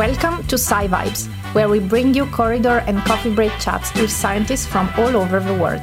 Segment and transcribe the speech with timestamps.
[0.00, 4.64] Welcome to Sci Vibes, where we bring you corridor and coffee break chats with scientists
[4.64, 5.82] from all over the world.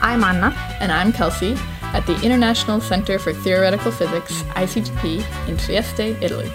[0.00, 0.56] I'm Anna.
[0.80, 1.54] And I'm Kelsey
[1.92, 6.50] at the International Center for Theoretical Physics, ICTP, in Trieste, Italy.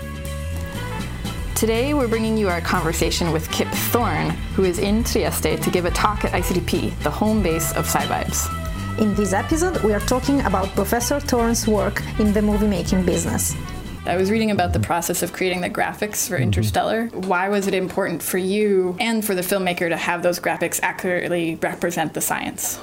[1.53, 5.85] Today, we're bringing you our conversation with Kip Thorne, who is in Trieste to give
[5.85, 8.49] a talk at ICTP, the home base of SciVibes.
[8.99, 13.55] In this episode, we are talking about Professor Thorne's work in the movie making business.
[14.07, 16.43] I was reading about the process of creating the graphics for mm-hmm.
[16.43, 17.07] Interstellar.
[17.07, 21.55] Why was it important for you and for the filmmaker to have those graphics accurately
[21.55, 22.79] represent the science?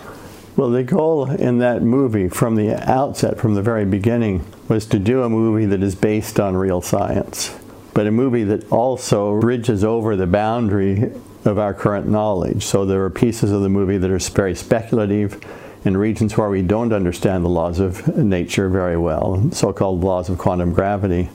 [0.57, 4.99] Well, the goal in that movie from the outset, from the very beginning, was to
[4.99, 7.59] do a movie that is based on real science,
[7.93, 11.11] but a movie that also bridges over the boundary
[11.45, 12.65] of our current knowledge.
[12.65, 15.45] So there are pieces of the movie that are very speculative
[15.85, 20.29] in regions where we don't understand the laws of nature very well, so called laws
[20.29, 21.29] of quantum gravity,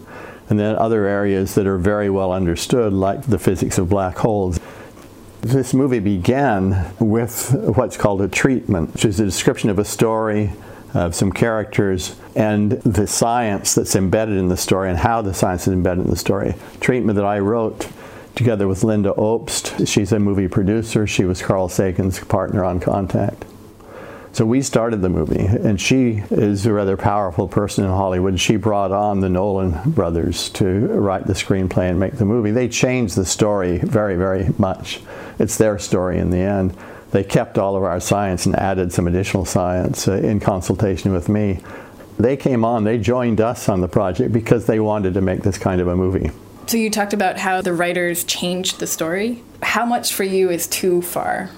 [0.49, 4.59] and then other areas that are very well understood, like the physics of black holes.
[5.41, 10.51] This movie began with what's called a treatment, which is a description of a story,
[10.95, 15.67] of some characters, and the science that's embedded in the story and how the science
[15.67, 16.55] is embedded in the story.
[16.81, 17.87] Treatment that I wrote
[18.33, 19.87] together with Lynda Obst.
[19.87, 21.05] She's a movie producer.
[21.05, 23.45] She was Carl Sagan's partner on Contact.
[24.31, 28.39] So we started the movie, and she is a rather powerful person in Hollywood.
[28.39, 32.51] She brought on the Nolan brothers to write the screenplay and make the movie.
[32.51, 35.01] They changed the story very, very much.
[35.39, 36.75] It's their story in the end.
[37.11, 41.27] They kept all of our science and added some additional science uh, in consultation with
[41.27, 41.59] me.
[42.19, 45.57] They came on, they joined us on the project because they wanted to make this
[45.57, 46.29] kind of a movie.
[46.67, 49.41] So you talked about how the writers changed the story.
[49.63, 51.49] How much for you is too far?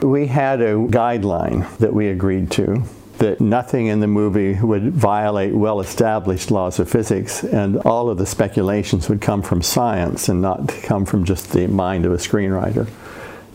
[0.00, 2.82] We had a guideline that we agreed to
[3.18, 8.18] that nothing in the movie would violate well established laws of physics, and all of
[8.18, 12.16] the speculations would come from science and not come from just the mind of a
[12.16, 12.86] screenwriter.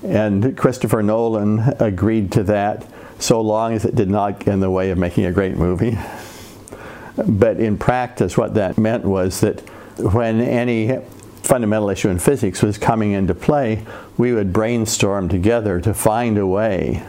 [0.04, 2.88] And Christopher Nolan agreed to that
[3.20, 5.98] so long as it did not get in the way of making a great movie.
[7.28, 9.60] But in practice, what that meant was that
[10.00, 11.00] when any
[11.52, 13.86] fundamental issue in physics was coming into play,
[14.18, 17.04] we would brainstorm together to find a way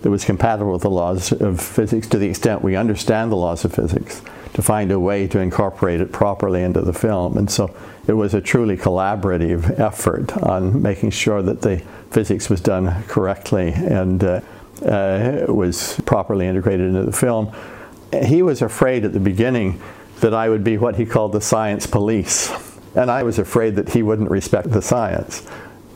[0.00, 3.66] that was compatible with the laws of physics to the extent we understand the laws
[3.66, 4.22] of physics,
[4.54, 7.36] to find a way to incorporate it properly into the film.
[7.36, 7.76] And so
[8.06, 13.74] it was a truly collaborative effort on making sure that the physics was done correctly
[13.74, 14.40] and uh,
[14.86, 17.54] uh, was properly integrated into the film.
[18.24, 19.82] He was afraid at the beginning
[20.20, 23.90] that I would be what he called the science police and I was afraid that
[23.90, 25.46] he wouldn't respect the science.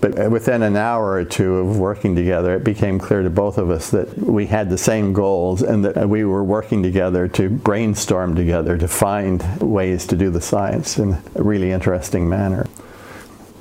[0.01, 3.59] But uh, within an hour or two of working together, it became clear to both
[3.59, 7.29] of us that we had the same goals and that uh, we were working together
[7.29, 12.67] to brainstorm together to find ways to do the science in a really interesting manner.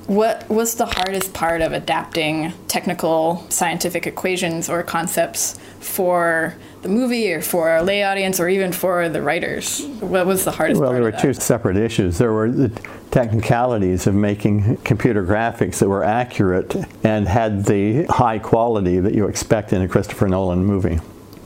[0.06, 7.32] What was the hardest part of adapting technical scientific equations or concepts for the movie
[7.32, 9.84] or for a lay audience or even for the writers?
[9.98, 10.90] What was the hardest part?
[10.90, 12.18] well, there were two separate issues.
[12.18, 12.68] There were the
[13.10, 19.26] technicalities of making computer graphics that were accurate and had the high quality that you
[19.26, 21.00] expect in a Christopher Nolan movie.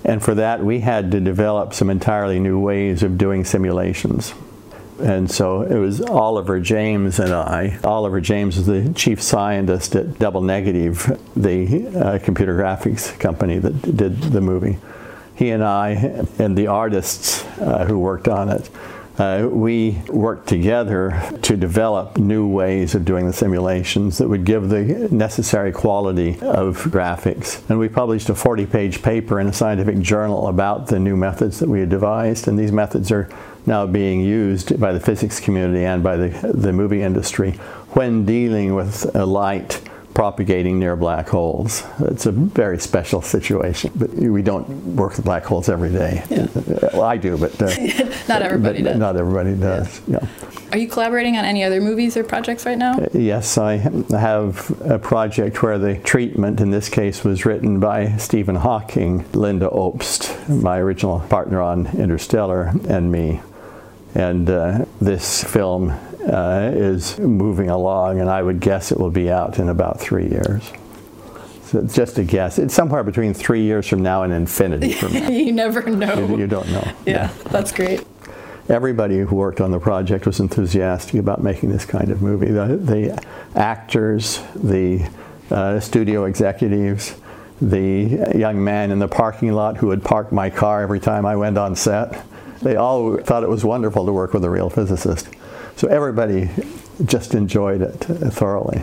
[0.05, 4.35] And for that, we had to develop some entirely new ways of doing simulations.
[5.01, 7.79] And so it was Oliver James and I.
[7.85, 13.97] Oliver James was the chief scientist at Double Negative, the uh, computer graphics company that
[13.97, 14.79] did the movie.
[15.35, 15.91] He and I
[16.39, 18.69] and the artists uh, who worked on it
[19.21, 24.71] uh, we worked together to develop new ways of doing the simulations that would give
[24.71, 27.69] the necessary quality of graphics.
[27.69, 31.59] And we published a 40 page paper in a scientific journal about the new methods
[31.59, 33.29] that we had devised, and these methods are
[33.67, 37.53] now being used by the physics community and by the, the movie industry
[37.93, 39.81] when dealing with light
[40.15, 41.85] propagating near black holes.
[42.01, 46.25] It's a very special situation, but we don't work with black holes every day.
[46.29, 46.47] Yeah.
[46.93, 47.67] Well, I do, but uh,
[48.29, 48.99] not everybody but does.
[48.99, 50.01] Not everybody does.
[50.07, 50.19] Yeah.
[50.23, 50.29] yeah.
[50.73, 52.99] Are you collaborating on any other movies or projects right now?
[52.99, 58.17] Uh, yes, I have a project where the treatment, in this case, was written by
[58.17, 63.41] Stephen Hawking, Lynda Obst, my original partner on Interstellar, and me.
[64.15, 65.91] And uh, this film
[66.27, 70.29] uh, is moving along, and I would guess it will be out in about three
[70.29, 70.71] years.
[71.65, 72.59] So it's just a guess.
[72.59, 75.29] It's somewhere between three years from now and infinity from now.
[75.29, 76.27] you never know.
[76.27, 76.83] You, you don't know.
[77.07, 78.05] Yeah, yeah, that's great.
[78.69, 82.51] Everybody who worked on the project was enthusiastic about making this kind of movie.
[82.51, 83.25] The, the
[83.57, 85.09] actors, the
[85.51, 87.15] uh, studio executives,
[87.61, 91.37] the young man in the parking lot who would park my car every time I
[91.37, 92.25] went on set.
[92.63, 95.29] They all thought it was wonderful to work with a real physicist.
[95.77, 96.51] So everybody
[97.05, 97.97] just enjoyed it
[98.33, 98.83] thoroughly.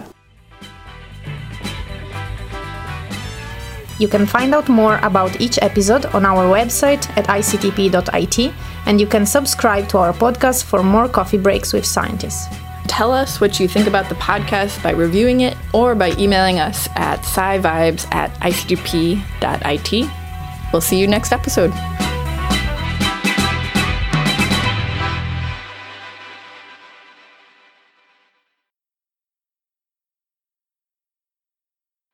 [3.99, 8.53] You can find out more about each episode on our website at ictp.it,
[8.85, 12.47] and you can subscribe to our podcast for more coffee breaks with scientists.
[12.87, 16.87] Tell us what you think about the podcast by reviewing it or by emailing us
[16.95, 20.09] at scivibes at ictp.it.
[20.71, 21.73] We'll see you next episode.